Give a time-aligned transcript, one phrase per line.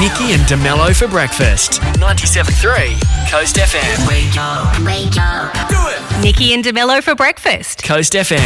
[0.00, 1.80] Nikki and DeMello for breakfast.
[2.00, 4.08] 97.3 Coast FM.
[4.08, 5.52] Wake up, wake up.
[5.68, 6.22] Do it.
[6.22, 7.82] Nikki and DeMello for breakfast.
[7.84, 8.38] Coast FM.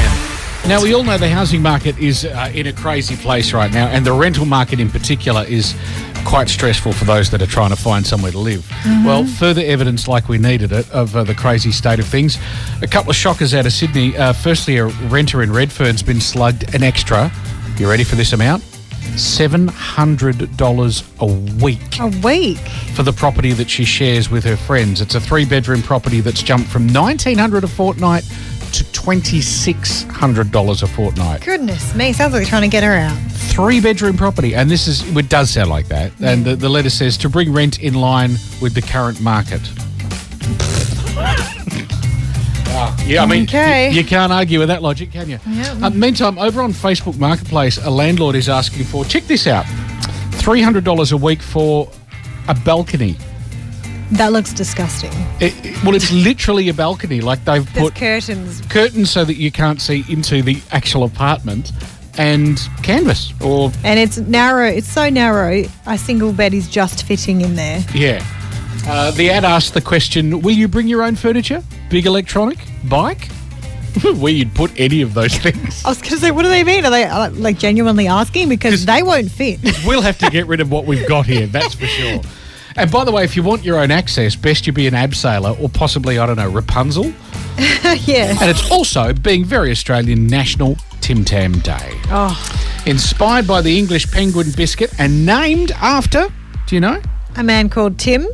[0.67, 3.87] Now, we all know the housing market is uh, in a crazy place right now,
[3.89, 5.75] and the rental market in particular is
[6.25, 8.69] quite stressful for those that are trying to find somewhere to live.
[9.05, 12.39] Well, further evidence, like we needed it, of uh, the crazy state of things.
[12.83, 14.17] A couple of shockers out of Sydney.
[14.17, 17.31] Uh, firstly, a renter in Redfern's been slugged an extra.
[17.77, 18.63] You ready for this amount?
[19.17, 21.27] $700 a
[21.63, 22.59] week A week.
[22.95, 25.01] for the property that she shares with her friends.
[25.01, 28.25] It's a three bedroom property that's jumped from $1,900 a fortnight
[28.73, 31.43] to $2,600 a fortnight.
[31.43, 32.13] Goodness me.
[32.13, 33.17] Sounds like they're trying to get her out.
[33.31, 36.11] Three bedroom property, and this is it does sound like that.
[36.21, 36.45] And mm.
[36.45, 39.61] the, the letter says to bring rent in line with the current market.
[43.07, 43.91] Yeah, I mean, Okay.
[43.91, 45.39] you, you can't argue with that logic, can you?
[45.49, 45.79] Yeah.
[45.83, 49.65] Uh, meantime, over on Facebook Marketplace, a landlord is asking for check this out,
[50.35, 51.89] three hundred dollars a week for
[52.49, 53.17] a balcony.
[54.13, 55.11] That looks disgusting.
[55.41, 57.21] It, it- well, it's literally a balcony.
[57.21, 58.61] Like they've There's put curtains.
[58.69, 61.73] curtains so that you can't see into the actual apartment,
[62.19, 64.67] and canvas or And it's narrow.
[64.69, 65.65] It's so narrow.
[65.87, 67.85] A single bed is just fitting in there.
[67.95, 68.25] Yeah.
[68.87, 71.63] Uh, the ad asked the question Will you bring your own furniture?
[71.89, 72.59] Big electronic?
[72.85, 73.29] Bike?
[74.17, 75.85] Where you'd put any of those things.
[75.85, 76.85] I was going to say, what do they mean?
[76.85, 78.49] Are they uh, like genuinely asking?
[78.49, 79.61] Because they won't fit.
[79.87, 82.21] We'll have to get rid of what we've got here, that's for sure.
[82.77, 85.59] And by the way, if you want your own access, best you be an abseiler
[85.61, 87.05] or possibly, I don't know, Rapunzel.
[87.59, 88.37] yeah.
[88.41, 91.93] And it's also, being very Australian, National Tim Tam Day.
[92.07, 92.35] Oh,
[92.87, 96.27] Inspired by the English penguin biscuit and named after,
[96.67, 97.01] do you know?
[97.37, 98.27] a man called Tim.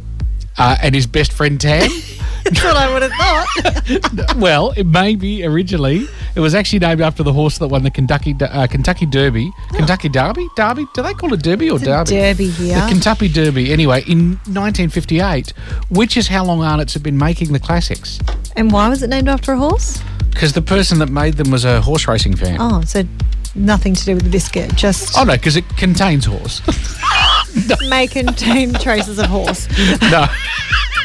[0.59, 1.89] Uh, and his best friend Tam.
[2.45, 4.37] That's what I would have thought.
[4.37, 6.07] Well, it may be originally.
[6.35, 9.53] It was actually named after the horse that won the Kentucky uh, Kentucky Derby.
[9.73, 10.49] Kentucky Derby?
[10.57, 10.87] Derby?
[10.95, 12.11] Do they call it Derby or It's Derby?
[12.11, 12.81] derby here.
[12.81, 13.73] The Kentucky Derby.
[13.73, 15.53] Anyway, in 1958,
[15.91, 18.19] which is how long Arnott's have been making the classics.
[18.57, 20.01] and why was it named after a horse?
[20.31, 22.57] Because the person that made them was a horse racing fan.
[22.61, 23.03] Oh, so
[23.55, 24.75] nothing to do with the biscuit.
[24.77, 26.63] Just Oh no, because it contains horse.
[27.89, 29.69] may contain traces of horse.
[30.11, 30.27] no.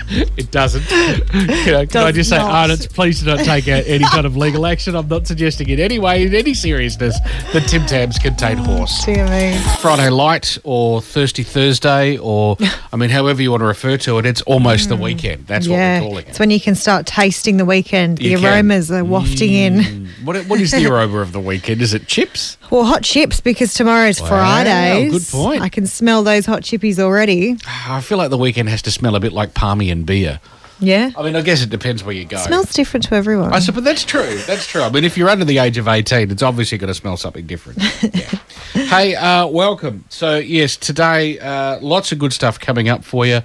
[0.38, 0.84] It doesn't.
[0.86, 2.52] Can I, can I just say, not.
[2.52, 4.96] Arnott's, please do not take out any kind of legal action.
[4.96, 7.18] I'm not suggesting in any way, in any seriousness,
[7.54, 9.06] that Tim Tams contain horse.
[9.06, 9.58] Dear me.
[9.80, 12.58] Friday Light or Thirsty Thursday or,
[12.94, 15.48] I mean, however you want to refer to it, it's almost the weekend.
[15.48, 16.30] That's yeah, what we're calling it.
[16.30, 18.18] it's when you can start tasting the weekend.
[18.20, 18.46] The You can.
[18.46, 19.74] aromas are wafting in.
[19.76, 20.08] Mm.
[20.26, 21.82] What, what is the aroma of the weekend?
[21.82, 22.58] Is it chips?
[22.70, 25.10] Well, hot chips because tomorrow's Wow, Friday.
[25.10, 25.62] good point.
[25.62, 27.58] I can smell those hot chippies already.
[27.88, 30.40] I feel like the weekend has to smell a bit like palmy and beer.
[30.80, 31.12] Yeah.
[31.18, 32.38] I mean, I guess it depends where you go.
[32.38, 33.54] Smells different to everyone.
[33.54, 34.38] I suppose that's true.
[34.46, 34.82] That's true.
[34.82, 37.46] I mean, if you're under the age of 18, it's obviously going to smell something
[37.46, 37.82] different.
[38.14, 38.84] Yeah.
[38.88, 40.04] hey, uh, welcome.
[40.10, 43.40] So, yes, today, uh, lots of good stuff coming up for you.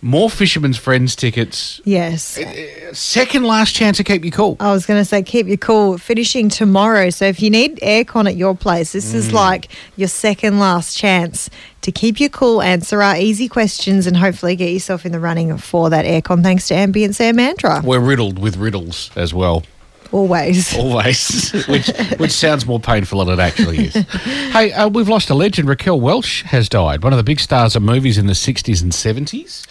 [0.00, 1.80] More Fisherman's Friends tickets.
[1.84, 2.38] yes.
[2.92, 4.56] Second last chance to keep you cool.
[4.60, 5.98] I was going to say, keep you cool.
[5.98, 7.10] Finishing tomorrow.
[7.10, 9.16] So if you need aircon at your place, this Mm.
[9.16, 11.50] is like your second last chance
[11.82, 15.56] to keep you cool, answer our easy questions, and hopefully get yourself in the running
[15.58, 17.82] for that aircon thanks to Ambience Air Mantra.
[17.84, 19.64] We're riddled with riddles as well,
[20.10, 20.74] Always.
[20.78, 21.88] always, which
[22.18, 23.94] which sounds more painful than it actually is.
[24.52, 25.68] hey, uh, we've lost a legend.
[25.68, 28.92] Raquel Welch has died, one of the big stars of movies in the 60s and
[28.92, 29.66] 70s.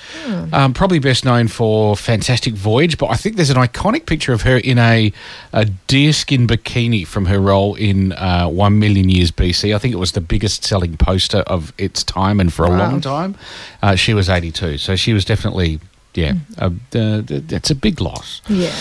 [0.54, 4.44] Um, probably best known for Fantastic Voyage, but I think there's an iconic picture of
[4.44, 5.12] her in a,
[5.54, 9.74] a deerskin bikini from her role in uh, One Million Years BC.
[9.74, 12.78] I think it was the biggest selling poster of its time and for a Wow.
[12.78, 13.36] long time.
[13.82, 15.80] Uh, she was 82, so she was definitely,
[16.14, 18.42] yeah, uh, uh, it's a big loss.
[18.50, 18.74] Yeah.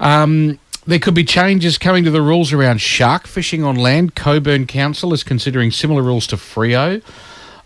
[0.00, 4.14] Um, there could be changes coming to the rules around shark fishing on land.
[4.14, 7.02] Cockburn Council is considering similar rules to Freo.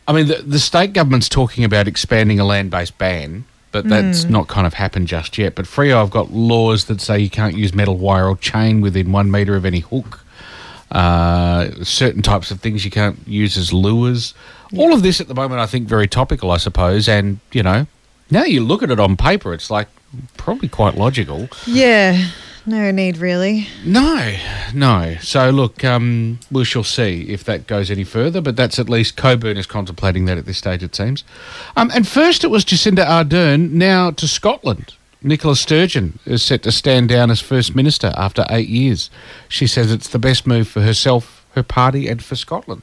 [0.09, 4.25] I mean, the, the state government's talking about expanding a land based ban, but that's
[4.25, 5.55] not kind of happened just yet.
[5.55, 9.12] But Freo I've got laws that say you can't use metal wire or chain within
[9.12, 10.21] one metre of any hook.
[10.93, 14.35] Uh, certain types of things you can't use as lures.
[14.76, 17.08] All of this at the moment, I think, very topical, I suppose.
[17.08, 17.87] And, you know,
[18.31, 19.88] now you look at it on paper, it's like
[20.37, 21.49] probably quite logical.
[21.67, 22.31] Yeah.
[22.68, 23.68] No need, really.
[23.84, 24.34] No,
[24.74, 25.16] no.
[25.20, 28.40] So look, um, we shall see if that goes any further.
[28.40, 31.22] But that's at least Cockburn is contemplating that at this stage, it seems.
[31.76, 33.70] Um, and first it was Jacinda Ardern.
[33.70, 34.94] Now to Scotland.
[35.22, 39.10] Nicola Sturgeon is set to stand down as First Minister after eight years.
[39.48, 42.82] She says it's the best move for herself, her party, and for Scotland.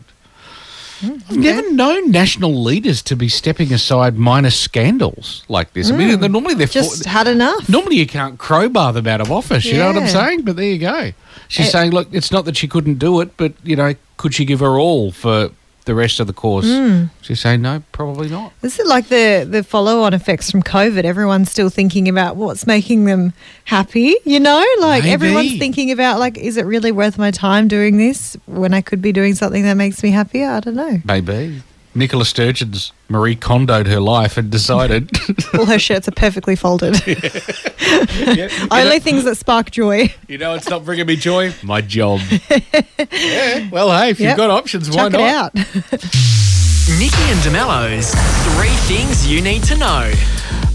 [1.04, 5.90] I've never known national leaders to be stepping aside minor scandals like this.
[5.92, 7.68] I mean, they're- normally they're Just had enough.
[7.70, 9.66] normally you can't crowbar them out of office.
[9.66, 10.08] You know what I'm Yeah.
[10.10, 10.42] saying?
[10.44, 11.12] But there you go.
[11.48, 11.70] She's Eh.
[11.70, 14.60] saying, look, it's not that she couldn't do it, but you know, could she give
[14.62, 15.50] her all for
[15.83, 16.65] the rest of the course?
[16.65, 17.06] Hmm.
[17.21, 18.53] She's saying no, probably not.
[18.62, 21.03] Is it like the, the follow on effects from COVID?
[21.03, 23.33] Everyone's still thinking about what's making them
[23.65, 24.65] happy, you know?
[24.80, 25.13] Like Maybe.
[25.13, 29.01] everyone's thinking about like, is it really worth my time doing this when I could
[29.01, 30.50] be doing something that makes me happier?
[30.50, 31.01] I don't know.
[31.06, 31.62] Maybe.
[31.95, 35.10] Nicola Sturgeon's Marie Kondoed her life and decided.
[35.54, 37.01] All her shirts are perfectly folded.
[38.13, 40.13] Yeah, you, Only know, things that spark joy.
[40.28, 41.54] you know, it's not bringing me joy.
[41.63, 42.22] My job.
[43.12, 43.69] yeah.
[43.69, 44.30] Well, hey, if Yep.
[44.30, 45.22] you've got options, why Chuck not?
[45.22, 45.56] it out.
[47.00, 48.13] Nikki and DeMello's
[48.56, 50.12] three things you need to know.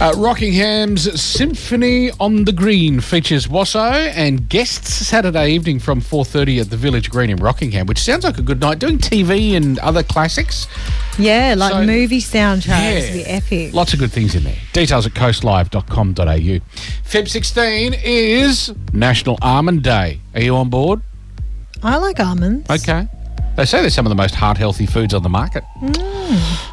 [0.00, 6.70] Uh, Rockingham's Symphony on the Green features WASO and guests Saturday evening from 4.30 at
[6.70, 8.78] the Village Green in Rockingham, which sounds like a good night.
[8.78, 10.66] Doing TV and other classics.
[11.18, 13.06] Yeah, like So- movie soundtracks.
[13.06, 13.12] Yeah.
[13.12, 13.74] The epic.
[13.74, 14.56] Lots of good things in there.
[14.72, 16.60] Details at coastlive.com.au.
[17.08, 20.20] Feb 16 is National Almond Day.
[20.34, 21.00] Are you on board?
[21.82, 22.68] I like almonds.
[22.70, 23.06] Okay.
[23.58, 25.64] They say they're some of the most heart healthy foods on the market.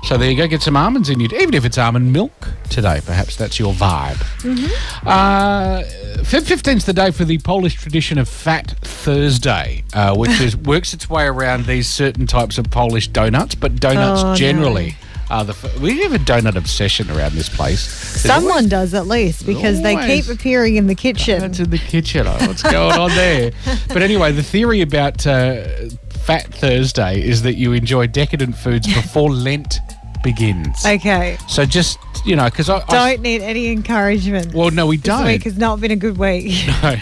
[0.03, 2.31] So there you go, get some almonds in you, even if it's almond milk
[2.69, 3.01] today.
[3.03, 4.21] Perhaps that's your vibe.
[5.03, 5.81] Uh,
[6.23, 10.55] Feb 15 is the day for the Polish tradition of Fat Thursday, uh, which is
[10.71, 14.35] works its way around these certain types of Polish donuts, but donuts Oh, no.
[14.35, 14.95] generally.
[15.27, 17.83] The f- we have a donut obsession around this place.
[17.87, 21.39] There's Someone always does at least because they keep appearing in the kitchen.
[21.41, 22.27] donuts in the kitchen.
[22.27, 23.51] Oh, what's going on there?
[23.87, 25.65] But anyway, the theory about uh,
[26.25, 29.79] Fat Thursday is that you enjoy decadent foods before Lent
[30.23, 30.85] begins.
[30.85, 31.37] Okay.
[31.47, 34.53] So just you know, because I, I Don't need any encouragement.
[34.53, 35.25] well, no, we this don't.
[35.25, 36.67] This week has not been a good week.
[36.81, 36.95] No,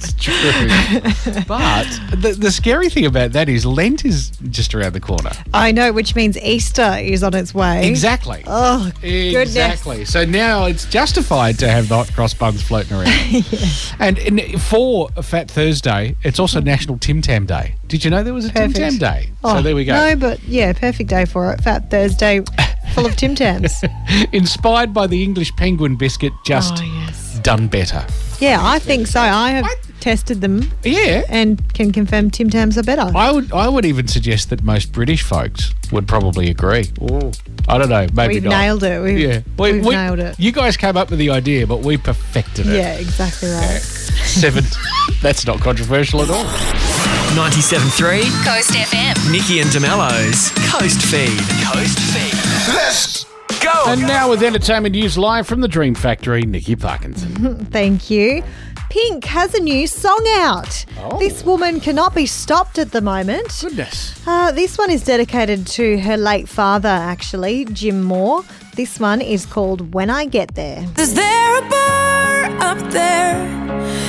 [0.00, 1.42] it's true.
[1.46, 5.30] but the, the scary thing about that is Lent is just around the corner.
[5.52, 7.86] I know, which means Easter is on its way.
[7.88, 8.42] Exactly.
[8.46, 9.48] Oh, goodness.
[9.48, 10.04] Exactly.
[10.04, 13.08] So now it's justified to have the hot cross buns floating around.
[14.00, 17.74] And for Fat Thursday, it's also National Tim Tam Day.
[17.88, 19.30] Did you know there was a Tim Tam Day?
[19.42, 19.92] Oh, so there we go.
[19.94, 21.60] No, but yeah, perfect day for it.
[21.62, 22.42] Fat Thursday,
[22.94, 23.82] full of Tim Tams.
[24.32, 27.38] Inspired by the English penguin biscuit, just Oh, yes.
[27.40, 28.04] done better.
[28.40, 29.20] Yeah, I think so.
[29.20, 29.64] I have
[30.00, 31.22] tested them Yeah.
[31.28, 33.10] and can confirm Tim Tams are better.
[33.14, 36.84] I would I would even suggest that most British folks would probably agree.
[37.68, 38.50] I don't know, maybe We've not.
[38.50, 39.02] nailed it.
[39.02, 40.38] We've, yeah, we've nailed it.
[40.38, 42.76] You guys came up with the idea, but we perfected it.
[42.76, 43.80] Yeah, exactly right.
[43.80, 44.64] Seven.
[45.22, 46.44] That's not controversial at all.
[47.34, 49.30] 97.3 Coast FM.
[49.32, 51.38] Nikki and DeMello's Coast Feed.
[51.66, 52.74] Coast Feed.
[52.74, 53.24] Let's
[53.62, 53.84] go.
[53.88, 57.64] And now with entertainment news live from the Dream Factory, Nikki Parkinson.
[57.70, 58.42] Thank you.
[58.90, 60.86] Pink has a new song out.
[60.98, 61.18] Oh.
[61.18, 63.58] This woman cannot be stopped at the moment.
[63.60, 64.18] Goodness.
[64.26, 68.44] Uh, this one is dedicated to her late father, actually, Jim Moore.
[68.76, 70.86] This one is called When I Get There.
[70.98, 73.46] Is there a bar up there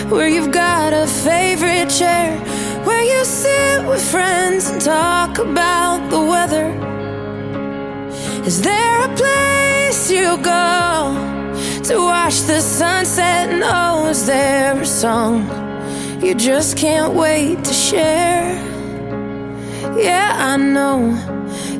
[0.08, 2.38] where you've got a favorite chair
[2.86, 6.70] where you sit with friends and talk about the weather?
[8.46, 11.39] Is there a place you go
[11.90, 13.50] to watch the sunset?
[13.50, 15.42] And oh, is there a song
[16.24, 18.54] you just can't wait to share?
[19.98, 21.18] Yeah, I know.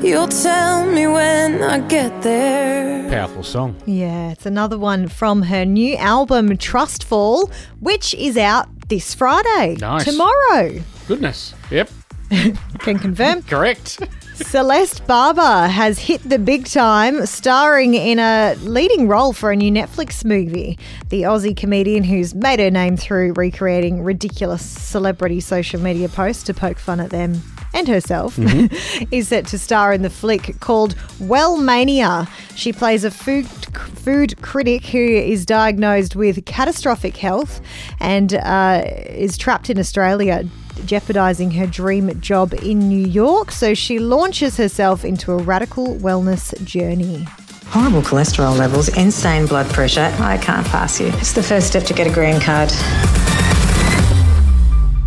[0.02, 3.08] You'll tell me when I get there.
[3.10, 3.76] Powerful song.
[3.86, 9.78] Yeah, it's another one from her new album, Trustfall, which is out this Friday.
[9.80, 10.06] Nice.
[10.06, 10.82] Tomorrow.
[11.08, 11.54] Goodness.
[11.70, 11.92] Yep.
[12.80, 13.44] Can confirm.
[13.44, 14.00] Correct.
[14.36, 19.72] Celeste Barber has hit the big time, starring in a leading role for a new
[19.72, 20.78] Netflix movie.
[21.10, 26.54] The Aussie comedian who's made her name through recreating ridiculous celebrity social media posts to
[26.54, 27.42] poke fun at them
[27.74, 28.38] and herself
[29.12, 32.28] is set to star in the flick called Wellmania.
[32.56, 37.62] She plays a food food critic who is diagnosed with catastrophic health
[38.00, 40.48] and uh, is trapped in Australia
[40.86, 43.52] jeopardizing her dream job in New York.
[43.52, 47.28] So she launches herself into a radical wellness journey.
[47.68, 50.12] Horrible cholesterol levels, insane blood pressure.
[50.20, 51.08] I can't pass you.
[51.18, 52.70] It's the first step to get a green card.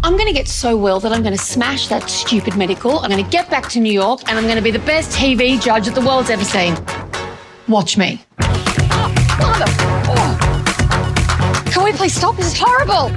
[0.05, 2.99] I'm going to get so well that I'm going to smash that stupid medical.
[2.99, 5.17] I'm going to get back to New York and I'm going to be the best
[5.17, 6.75] TV judge that the world's ever seen.
[7.69, 8.21] Watch me.
[9.45, 10.39] Oh.
[11.71, 12.37] Can we please stop?
[12.37, 13.13] This is horrible.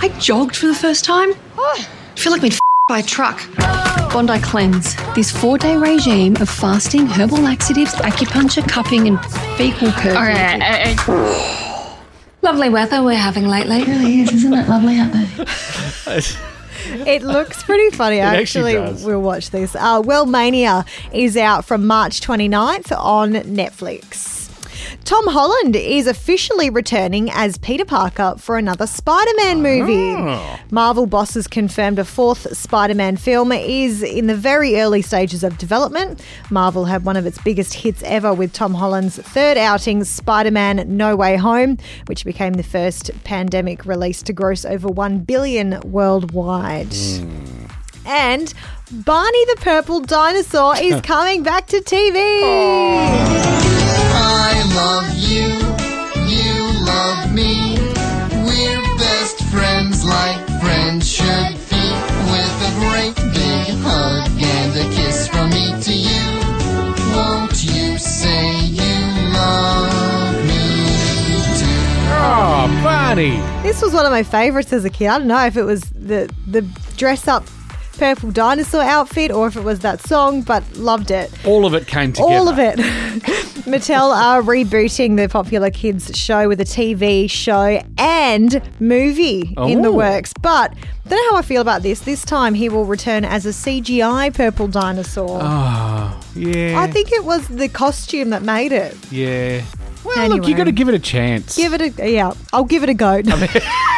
[0.00, 1.32] I jogged for the first time.
[1.58, 1.88] Oh.
[2.16, 3.42] I feel like f- by a truck.
[4.12, 4.94] Bondi Cleanse.
[5.16, 9.18] This four day regime of fasting, herbal laxatives, acupuncture, cupping, and
[9.58, 10.14] fecal purging.
[12.44, 13.78] Lovely weather we're having lately.
[13.78, 14.68] It really is, isn't it?
[14.68, 16.20] Lovely out there.
[17.06, 18.20] It looks pretty funny.
[18.20, 19.04] I actually actually does.
[19.04, 19.74] will watch this.
[19.74, 24.43] Uh, Wellmania is out from March 29th on Netflix.
[25.04, 30.14] Tom Holland is officially returning as Peter Parker for another Spider Man movie.
[30.16, 30.58] Oh.
[30.70, 35.58] Marvel bosses confirmed a fourth Spider Man film is in the very early stages of
[35.58, 36.24] development.
[36.50, 40.96] Marvel had one of its biggest hits ever with Tom Holland's third outing, Spider Man
[40.96, 46.94] No Way Home, which became the first pandemic release to gross over 1 billion worldwide.
[46.94, 47.66] Hmm.
[48.06, 48.54] And
[48.90, 52.14] Barney the Purple Dinosaur is coming back to TV.
[52.16, 53.73] I
[74.14, 75.08] my favorites as a kid.
[75.08, 76.62] I don't know if it was the the
[76.96, 77.44] dress up
[77.98, 81.28] purple dinosaur outfit or if it was that song, but loved it.
[81.44, 82.32] All of it came together.
[82.34, 82.76] All of it.
[83.70, 89.88] Mattel are rebooting the popular kids show with a TV show and movie in the
[89.88, 89.92] Oh.
[90.06, 90.32] works.
[90.42, 90.74] But
[91.08, 92.00] don't know how I feel about this.
[92.00, 95.38] This time he will return as a CGI purple dinosaur.
[95.42, 96.80] Oh, yeah.
[96.80, 98.96] I think it was the costume that made it.
[99.10, 99.62] Yeah.
[100.04, 101.56] Well, look, you got to give it a chance.
[101.56, 102.32] Give it a yeah.
[102.52, 103.22] I'll give it a go.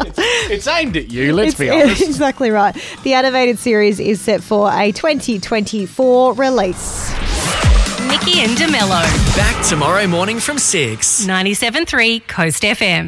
[0.00, 2.02] it's aimed at you, let's It's- be honest.
[2.02, 2.76] exactly right.
[3.02, 7.10] The animated series is set for a 2024 release.
[8.08, 9.02] Nikki and DeMello.
[9.36, 11.26] Back tomorrow morning from 6.
[11.26, 12.96] 97.3 Coast FM.